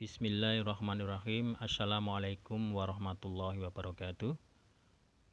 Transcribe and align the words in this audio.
Bismillahirrahmanirrahim. 0.00 1.60
Assalamualaikum 1.60 2.72
warahmatullahi 2.72 3.60
wabarakatuh. 3.60 4.32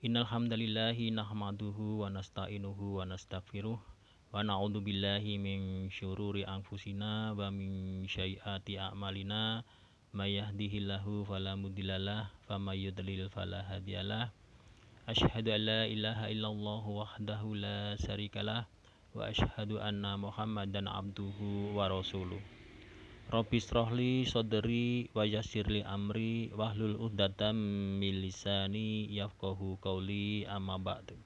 Innal 0.03 0.27
hamdalillahi 0.27 1.07
nahmaduhu 1.15 2.03
wa 2.03 2.11
nasta'inuhu 2.11 2.99
wa 2.99 3.07
nastaghfiruh 3.07 3.79
wa 3.79 4.35
na'udzu 4.43 4.83
billahi 4.83 5.39
min 5.39 5.87
syururi 5.87 6.43
anfusina 6.43 7.31
wa 7.31 7.47
min 7.47 8.03
syai'ati 8.11 8.75
a'malina 8.75 9.63
may 10.11 10.35
yahdihillahu 10.35 11.23
fala 11.23 11.55
mudhillalah 11.55 12.27
wa 12.27 12.59
may 12.59 12.91
yudlil 12.91 13.31
fala 13.31 13.63
hadiyalah. 13.71 14.35
Asyhadu 15.07 15.55
an 15.55 15.63
la 15.63 15.81
ilaha 15.87 16.27
illallah 16.27 16.83
wahdahu 16.83 17.55
la 17.55 17.95
syarikalah 17.95 18.67
wa 19.15 19.31
asyhadu 19.31 19.79
anna 19.79 20.19
Muhammadan 20.19 20.91
abduhu 20.91 21.71
wa 21.71 21.87
rasuluh. 21.87 22.56
Rabbi 23.27 23.59
srohli 23.59 24.23
sodri 24.23 25.11
wa 25.11 25.27
yassirli 25.27 25.83
amri 25.83 26.47
wahlul 26.55 26.95
uqdatam 26.95 27.59
min 27.99 28.23
lisani 28.23 29.03
yafqahu 29.11 29.75
qauli 29.83 30.47
amma 30.47 30.79
ba'du. 30.79 31.19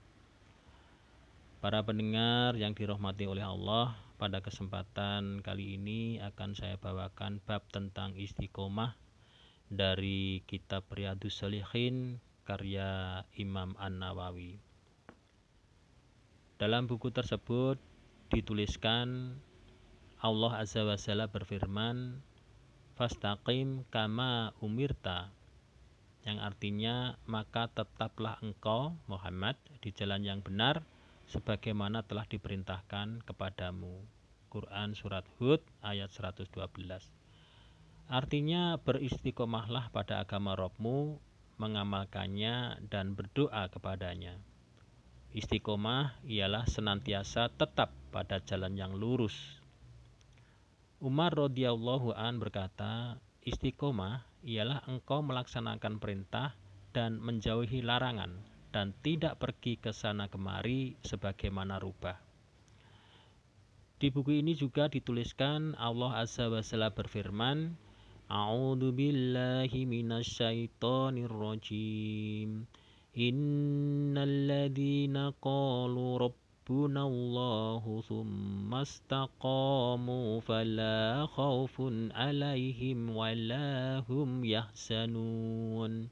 Para 1.62 1.86
pendengar 1.86 2.58
yang 2.58 2.74
dirahmati 2.74 3.30
oleh 3.30 3.46
Allah, 3.46 3.94
pada 4.18 4.42
kesempatan 4.42 5.46
kali 5.46 5.78
ini 5.78 6.18
akan 6.26 6.58
saya 6.58 6.82
bawakan 6.82 7.38
bab 7.46 7.70
tentang 7.70 8.18
istiqomah 8.18 8.98
dari 9.70 10.42
kitab 10.50 10.90
Riyadus 10.90 11.38
Shalihin 11.38 12.18
karya 12.50 13.22
Imam 13.38 13.78
An-Nawawi. 13.78 14.58
Dalam 16.58 16.90
buku 16.90 17.14
tersebut 17.14 17.78
dituliskan 18.34 19.38
Allah 20.22 20.62
Azza 20.62 20.86
wa 20.86 20.94
Jalla 21.02 21.26
berfirman 21.26 22.22
Fastaqim 22.94 23.90
kama 23.90 24.54
umirta 24.62 25.34
yang 26.22 26.38
artinya 26.38 27.18
maka 27.26 27.66
tetaplah 27.74 28.38
engkau 28.46 28.94
Muhammad 29.10 29.58
di 29.82 29.90
jalan 29.90 30.22
yang 30.22 30.46
benar 30.46 30.86
sebagaimana 31.26 32.06
telah 32.06 32.30
diperintahkan 32.30 33.26
kepadamu. 33.26 34.06
Quran 34.54 34.94
surat 34.94 35.26
Hud 35.42 35.66
ayat 35.82 36.14
112. 36.14 36.54
Artinya 38.06 38.78
beristiqomahlah 38.78 39.90
pada 39.90 40.22
agama 40.22 40.54
Robmu, 40.54 41.18
mengamalkannya 41.58 42.78
dan 42.94 43.18
berdoa 43.18 43.74
kepadanya. 43.74 44.38
Istiqomah 45.34 46.22
ialah 46.30 46.70
senantiasa 46.70 47.50
tetap 47.58 47.90
pada 48.14 48.38
jalan 48.46 48.78
yang 48.78 48.94
lurus 48.94 49.61
Umar 51.02 51.34
radhiyallahu 51.34 52.14
an 52.14 52.38
berkata, 52.38 53.18
istiqomah 53.42 54.22
ialah 54.46 54.86
engkau 54.86 55.26
melaksanakan 55.26 55.98
perintah 55.98 56.54
dan 56.94 57.18
menjauhi 57.18 57.82
larangan 57.82 58.38
dan 58.70 58.94
tidak 59.02 59.42
pergi 59.42 59.82
ke 59.82 59.98
sana 59.98 60.30
kemari 60.30 60.94
sebagaimana 61.02 61.82
rubah. 61.82 62.22
Di 63.98 64.14
buku 64.14 64.46
ini 64.46 64.54
juga 64.54 64.94
dituliskan 64.94 65.74
Allah 65.82 66.22
Azza 66.22 66.46
wa 66.54 66.62
Jalla 66.62 66.94
berfirman, 66.94 67.74
A'udzu 68.30 68.94
billahi 68.94 69.90
minasyaitonir 69.90 71.34
rajim. 71.34 72.70
Innal 73.18 74.36
ladzina 74.46 75.34
qalu 75.42 76.30
ربنا 76.71 77.07
الله 77.07 78.03
ثم 78.09 78.75
استقاموا 78.75 80.41
فلا 80.41 81.27
خوف 81.27 81.77
عليهم 82.11 82.99
ولا 83.17 84.03
هم 84.11 84.45
يحزنون 84.45 86.09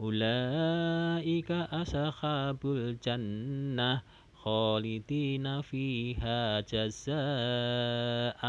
أولئك 0.00 1.50
أصحاب 1.50 2.60
الجنة 2.62 4.02
خالدين 4.34 5.46
فيها 5.60 6.60
جزاء 6.60 8.40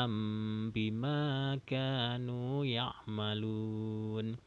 بما 0.70 1.22
كانوا 1.66 2.66
يعملون 2.66 4.38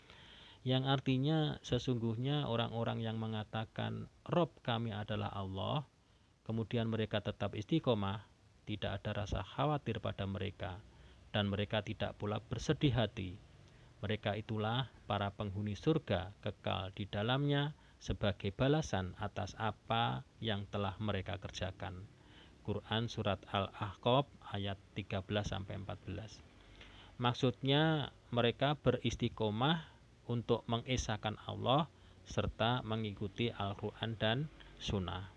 yang 0.63 0.87
artinya 0.87 1.59
sesungguhnya 1.67 2.47
orang-orang 2.47 3.03
yang 3.03 3.19
mengatakan 3.19 4.07
Rob 4.31 4.55
kami 4.63 4.95
adalah 4.95 5.35
Allah 5.35 5.83
kemudian 6.52 6.92
mereka 6.92 7.24
tetap 7.24 7.56
istiqomah, 7.56 8.28
tidak 8.68 9.00
ada 9.00 9.24
rasa 9.24 9.40
khawatir 9.40 10.04
pada 10.04 10.28
mereka, 10.28 10.84
dan 11.32 11.48
mereka 11.48 11.80
tidak 11.80 12.20
pula 12.20 12.44
bersedih 12.44 12.92
hati. 12.92 13.40
Mereka 14.04 14.36
itulah 14.36 14.92
para 15.08 15.32
penghuni 15.32 15.80
surga 15.80 16.36
kekal 16.44 16.92
di 16.92 17.08
dalamnya 17.08 17.72
sebagai 18.04 18.52
balasan 18.52 19.16
atas 19.24 19.56
apa 19.56 20.28
yang 20.44 20.68
telah 20.68 21.00
mereka 21.00 21.40
kerjakan. 21.40 22.04
Quran 22.68 23.08
Surat 23.08 23.40
Al-Ahqaf 23.48 24.28
ayat 24.52 24.76
13-14 25.00 27.16
Maksudnya 27.16 28.12
mereka 28.36 28.76
beristiqomah 28.76 29.88
untuk 30.28 30.68
mengesahkan 30.68 31.40
Allah 31.48 31.88
serta 32.28 32.84
mengikuti 32.84 33.56
Al-Quran 33.56 34.20
dan 34.20 34.52
Sunnah. 34.84 35.31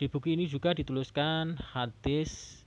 Di 0.00 0.08
buku 0.08 0.32
ini 0.32 0.48
juga 0.48 0.72
dituliskan 0.72 1.60
hadis 1.60 2.64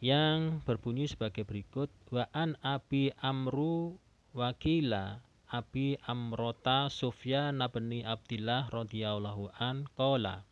yang 0.00 0.64
berbunyi 0.64 1.04
sebagai 1.04 1.44
berikut. 1.44 1.92
Wa 2.08 2.24
an 2.32 2.56
abi 2.64 3.12
amru 3.20 4.00
wakila 4.32 5.20
abi 5.52 6.00
amrota 6.08 6.88
sufyan 6.88 7.60
bin 7.68 8.00
abdillah 8.00 8.72
radhiyallahu 8.72 9.52
an 9.60 9.84
qala 9.92 10.48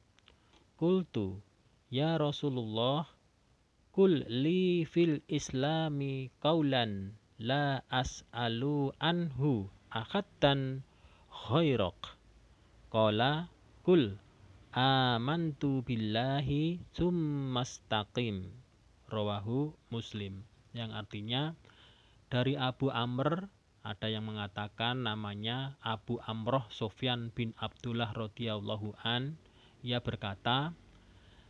qultu 0.76 1.40
ya 1.88 2.20
rasulullah 2.20 3.08
kul 3.96 4.20
li 4.28 4.84
fil 4.84 5.24
islami 5.32 6.28
qaulan 6.44 7.16
la 7.40 7.80
as'alu 7.88 8.92
anhu 9.00 9.72
akhatan 9.88 10.84
khairak. 11.32 12.20
Qala 12.92 13.48
kul 13.80 14.20
amantu 14.76 15.80
billahi 15.80 16.84
summastaqim 16.92 18.52
rawahu 19.08 19.72
muslim. 19.88 20.44
Yang 20.76 20.90
artinya 20.92 21.42
dari 22.28 22.60
Abu 22.60 22.92
Amr 22.92 23.48
ada 23.80 24.12
yang 24.12 24.28
mengatakan 24.28 25.00
namanya 25.00 25.80
Abu 25.80 26.20
Amroh 26.20 26.68
Sofyan 26.68 27.32
bin 27.32 27.56
Abdullah 27.56 28.12
radhiyallahu 28.12 28.92
an. 29.00 29.40
Ia 29.80 30.04
berkata 30.04 30.76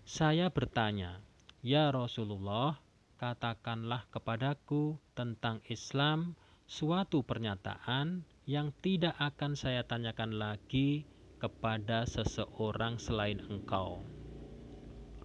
saya 0.07 0.47
bertanya 0.55 1.19
ya 1.67 1.91
Rasulullah 1.91 2.79
katakanlah 3.19 4.07
kepadaku 4.15 5.03
tentang 5.19 5.67
Islam 5.67 6.39
suatu 6.71 7.27
pernyataan 7.27 8.23
yang 8.47 8.71
tidak 8.79 9.19
akan 9.19 9.59
saya 9.59 9.83
tanyakan 9.83 10.39
lagi 10.39 11.11
kepada 11.37 12.09
seseorang 12.09 12.97
selain 12.97 13.41
engkau. 13.53 14.01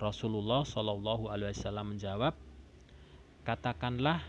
Rasulullah 0.01 0.65
Shallallahu 0.65 1.29
Alaihi 1.29 1.53
Wasallam 1.53 1.95
menjawab, 1.95 2.33
katakanlah 3.45 4.19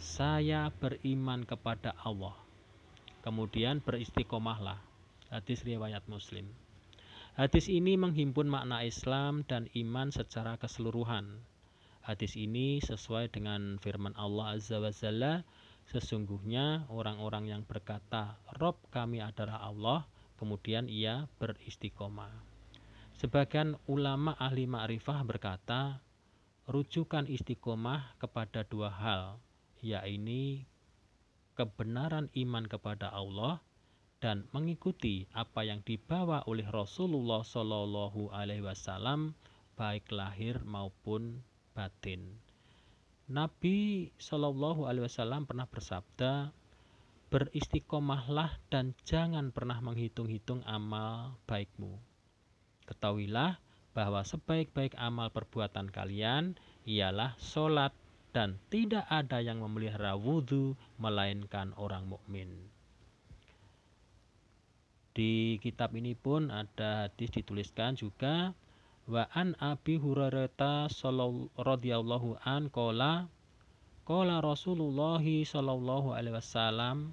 saya 0.00 0.72
beriman 0.72 1.44
kepada 1.44 1.92
Allah. 2.00 2.34
Kemudian 3.20 3.84
beristiqomahlah. 3.84 4.80
Hadis 5.28 5.60
riwayat 5.66 6.06
Muslim. 6.08 6.48
Hadis 7.36 7.68
ini 7.68 7.94
menghimpun 7.94 8.48
makna 8.48 8.82
Islam 8.82 9.44
dan 9.44 9.68
iman 9.76 10.08
secara 10.10 10.56
keseluruhan. 10.56 11.38
Hadis 12.02 12.34
ini 12.40 12.80
sesuai 12.80 13.28
dengan 13.28 13.76
firman 13.78 14.16
Allah 14.16 14.56
Azza 14.56 14.80
wa 14.80 14.88
Jalla, 14.88 15.44
sesungguhnya 15.92 16.88
orang-orang 16.88 17.52
yang 17.52 17.62
berkata, 17.68 18.40
Rob 18.56 18.80
kami 18.88 19.20
adalah 19.20 19.60
Allah, 19.60 20.08
kemudian 20.38 20.86
ia 20.86 21.26
beristiqomah. 21.42 22.32
Sebagian 23.18 23.74
ulama 23.90 24.38
ahli 24.38 24.70
ma'rifah 24.70 25.26
berkata, 25.26 25.98
rujukan 26.70 27.26
istiqomah 27.26 28.14
kepada 28.22 28.62
dua 28.62 28.94
hal, 28.94 29.42
yaitu 29.82 30.62
kebenaran 31.58 32.30
iman 32.38 32.64
kepada 32.70 33.10
Allah 33.10 33.58
dan 34.22 34.46
mengikuti 34.54 35.26
apa 35.34 35.66
yang 35.66 35.82
dibawa 35.82 36.46
oleh 36.46 36.66
Rasulullah 36.70 37.42
Shallallahu 37.42 38.30
Alaihi 38.30 38.62
Wasallam 38.62 39.34
baik 39.74 40.10
lahir 40.14 40.62
maupun 40.62 41.42
batin. 41.74 42.38
Nabi 43.30 44.10
Shallallahu 44.18 44.86
Alaihi 44.86 45.06
Wasallam 45.06 45.46
pernah 45.46 45.66
bersabda, 45.66 46.50
beristiqomahlah 47.28 48.56
dan 48.72 48.96
jangan 49.04 49.52
pernah 49.52 49.78
menghitung-hitung 49.84 50.64
amal 50.64 51.36
baikmu. 51.44 52.00
Ketahuilah 52.88 53.60
bahwa 53.92 54.24
sebaik-baik 54.24 54.96
amal 54.96 55.28
perbuatan 55.28 55.92
kalian 55.92 56.56
ialah 56.88 57.36
sholat 57.36 57.92
dan 58.32 58.56
tidak 58.72 59.04
ada 59.08 59.40
yang 59.44 59.60
memelihara 59.60 60.16
wudhu 60.16 60.76
melainkan 60.96 61.76
orang 61.76 62.08
mukmin. 62.08 62.48
Di 65.12 65.58
kitab 65.58 65.98
ini 65.98 66.14
pun 66.14 66.48
ada 66.48 67.10
hadis 67.10 67.34
dituliskan 67.34 67.98
juga 67.98 68.54
wa 69.10 69.26
an 69.34 69.58
Abi 69.58 69.98
Hurairah 69.98 70.46
radhiyallahu 71.58 72.38
an 72.46 72.70
qala 72.70 73.26
qala 74.08 74.40
Rasulullah 74.40 75.20
sallallahu 75.20 76.16
alaihi 76.16 76.32
wasallam 76.32 77.12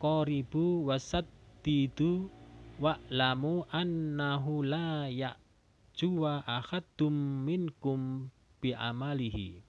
qaribu 0.00 0.88
wasaddidu 0.88 2.32
wa'lamu 2.80 3.68
annahu 3.68 4.64
la 4.64 5.12
ya'juwa 5.12 6.40
ahadum 6.48 7.44
minkum 7.44 8.32
bi 8.64 8.72
amalihi 8.72 9.60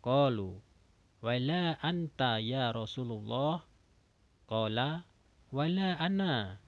qalu 0.00 0.56
wala 1.20 1.76
anta 1.84 2.40
ya 2.40 2.72
Rasulullah? 2.72 3.60
Qala 4.48 5.04
wala 5.52 6.00
ana 6.00 6.60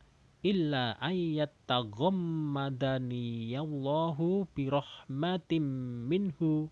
illa 0.44 0.96
ayat 1.00 1.56
taghammadani 1.64 3.52
yallahu 3.52 4.44
bi 4.52 4.68
rahmatim 4.68 5.64
minhu 6.04 6.68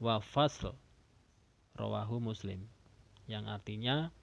wa 0.00 0.20
fasl 0.20 0.72
rawahu 1.82 2.22
muslim 2.22 2.62
yang 3.26 3.50
artinya 3.50 4.14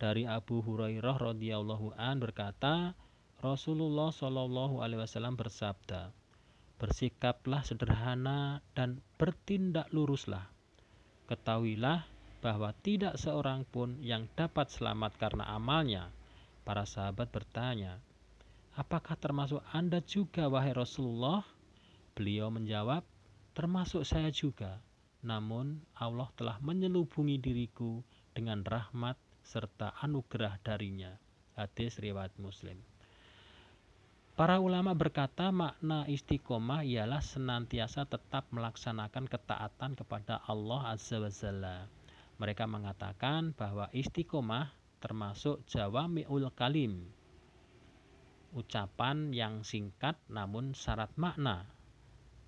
dari 0.00 0.24
Abu 0.24 0.64
Hurairah 0.64 1.20
radhiyallahu 1.20 1.92
an 2.00 2.16
berkata 2.24 2.96
Rasulullah 3.44 4.08
Shallallahu 4.08 4.80
alaihi 4.80 5.04
wasallam 5.04 5.36
bersabda 5.36 6.16
bersikaplah 6.80 7.60
sederhana 7.60 8.64
dan 8.72 9.04
bertindak 9.20 9.92
luruslah 9.92 10.48
ketahuilah 11.28 12.08
bahwa 12.40 12.72
tidak 12.80 13.20
seorang 13.20 13.68
pun 13.68 14.00
yang 14.00 14.26
dapat 14.34 14.72
selamat 14.72 15.14
karena 15.20 15.44
amalnya 15.52 16.08
para 16.64 16.88
sahabat 16.88 17.28
bertanya 17.28 18.00
Apakah 18.72 19.20
termasuk 19.20 19.60
Anda 19.68 20.00
juga, 20.00 20.48
wahai 20.48 20.72
Rasulullah? 20.72 21.44
Beliau 22.16 22.48
menjawab, 22.48 23.04
termasuk 23.52 24.00
saya 24.08 24.32
juga. 24.32 24.80
Namun 25.22 25.78
Allah 25.94 26.28
telah 26.34 26.58
menyelubungi 26.58 27.38
diriku 27.38 28.02
dengan 28.34 28.66
rahmat 28.66 29.14
serta 29.46 29.94
anugerah 30.02 30.58
darinya. 30.62 31.14
Hadis 31.54 31.98
riwayat 32.02 32.34
Muslim. 32.42 32.78
Para 34.32 34.58
ulama 34.58 34.96
berkata 34.96 35.52
makna 35.52 36.08
istiqomah 36.08 36.82
ialah 36.88 37.20
senantiasa 37.20 38.08
tetap 38.08 38.48
melaksanakan 38.48 39.28
ketaatan 39.28 39.92
kepada 39.92 40.40
Allah 40.48 40.96
Azza 40.96 41.20
wa 41.20 41.28
Jalla. 41.28 41.84
Mereka 42.40 42.64
mengatakan 42.64 43.52
bahwa 43.52 43.92
istiqomah 43.92 44.72
termasuk 45.04 45.60
jawami'ul 45.68 46.48
kalim, 46.56 47.12
ucapan 48.56 49.32
yang 49.36 49.64
singkat 49.64 50.16
namun 50.28 50.72
syarat 50.72 51.12
makna. 51.20 51.68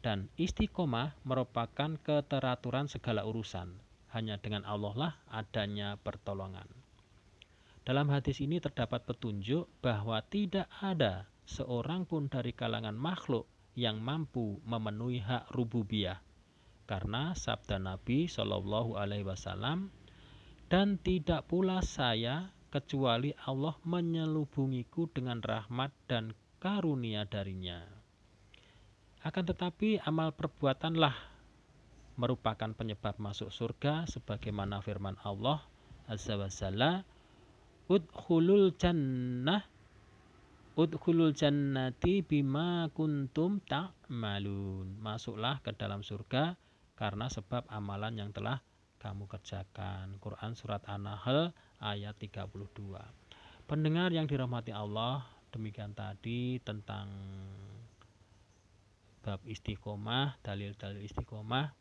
Dan 0.05 0.29
istiqomah 0.37 1.17
merupakan 1.25 1.97
keteraturan 1.97 2.93
segala 2.93 3.25
urusan. 3.25 3.73
Hanya 4.13 4.37
dengan 4.37 4.69
Allah 4.69 4.93
lah 4.93 5.13
adanya 5.33 5.97
pertolongan. 5.97 6.69
Dalam 7.89 8.13
hadis 8.13 8.45
ini 8.45 8.61
terdapat 8.61 9.09
petunjuk 9.09 9.65
bahwa 9.81 10.21
tidak 10.29 10.69
ada 10.85 11.25
seorang 11.49 12.05
pun 12.05 12.29
dari 12.29 12.53
kalangan 12.53 12.93
makhluk 12.93 13.49
yang 13.73 14.01
mampu 14.05 14.61
memenuhi 14.69 15.25
hak 15.25 15.49
rububiyah. 15.57 16.21
Karena 16.85 17.33
sabda 17.33 17.81
Nabi 17.81 18.29
Shallallahu 18.29 19.01
Alaihi 19.01 19.25
Wasallam 19.25 19.89
dan 20.69 21.01
tidak 21.01 21.49
pula 21.49 21.81
saya 21.81 22.53
kecuali 22.69 23.33
Allah 23.49 23.77
menyelubungiku 23.89 25.09
dengan 25.09 25.41
rahmat 25.41 25.97
dan 26.05 26.37
karunia 26.61 27.25
darinya. 27.25 28.04
Akan 29.25 29.49
tetapi 29.49 30.05
amal 30.05 30.37
perbuatanlah 30.37 31.17
merupakan 32.21 32.69
penyebab 32.77 33.17
masuk 33.17 33.49
surga 33.49 34.05
sebagaimana 34.05 34.85
firman 34.85 35.17
Allah 35.25 35.65
Azza 36.05 36.37
wa 36.37 36.53
Jalla 36.53 37.01
Udkhulul 37.89 38.77
jannah 38.77 39.65
Udkhulul 40.77 41.33
jannati 41.33 42.21
bima 42.21 42.93
kuntum 42.93 43.65
ta'malun 43.65 45.01
Masuklah 45.01 45.65
ke 45.65 45.73
dalam 45.73 46.05
surga 46.05 46.61
karena 46.93 47.25
sebab 47.33 47.65
amalan 47.73 48.21
yang 48.21 48.31
telah 48.31 48.61
kamu 49.01 49.29
kerjakan. 49.29 50.17
Quran 50.21 50.53
surat 50.57 50.81
An-Nahl 50.89 51.53
ayat 51.81 52.17
32. 52.17 52.49
Pendengar 53.69 54.09
yang 54.13 54.25
dirahmati 54.25 54.73
Allah, 54.73 55.29
demikian 55.53 55.93
tadi 55.93 56.57
tentang 56.65 57.09
bab 59.25 59.41
istiqomah, 59.49 60.37
dalil-dalil 60.45 61.01
istiqomah. 61.01 61.73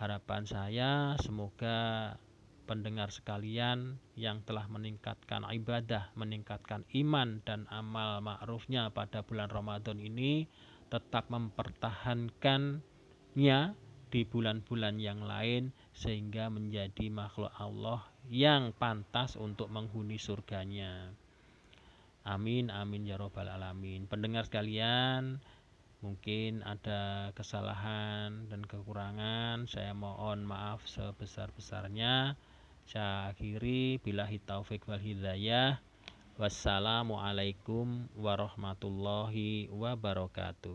Harapan 0.00 0.48
saya 0.48 1.20
semoga 1.20 2.16
pendengar 2.64 3.12
sekalian 3.12 4.00
yang 4.16 4.40
telah 4.48 4.64
meningkatkan 4.72 5.44
ibadah, 5.52 6.08
meningkatkan 6.16 6.88
iman 6.96 7.44
dan 7.44 7.68
amal 7.68 8.24
ma'rufnya 8.24 8.88
pada 8.88 9.20
bulan 9.20 9.52
Ramadan 9.52 10.00
ini 10.00 10.48
tetap 10.88 11.28
mempertahankannya 11.28 13.60
di 14.12 14.28
bulan-bulan 14.28 14.96
yang 14.96 15.24
lain 15.24 15.72
sehingga 15.92 16.48
menjadi 16.48 17.12
makhluk 17.12 17.52
Allah 17.56 18.04
yang 18.32 18.72
pantas 18.76 19.36
untuk 19.36 19.68
menghuni 19.68 20.16
surganya. 20.16 21.12
Amin 22.22 22.70
amin 22.70 23.02
ya 23.02 23.18
robbal 23.18 23.50
alamin. 23.50 24.06
Pendengar 24.06 24.46
sekalian, 24.46 25.42
mungkin 26.02 26.62
ada 26.66 27.32
kesalahan 27.32 28.50
dan 28.50 28.62
kekurangan. 28.66 29.64
Saya 29.70 29.96
mohon 29.96 30.44
maaf 30.44 30.84
sebesar-besarnya. 30.84 32.36
Saya 32.84 33.32
akhiri 33.34 33.98
bila 34.02 34.26
taufik 34.46 34.84
wal 34.90 35.02
hidayah. 35.02 35.82
Wassalamualaikum 36.38 38.06
warahmatullahi 38.18 39.66
wabarakatuh. 39.70 40.70